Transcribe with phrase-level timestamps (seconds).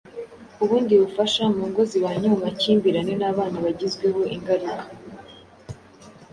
[0.63, 4.83] ubundi bufasha mu ngo zibanye mu makimbirane n’abana bagizweho ingaruka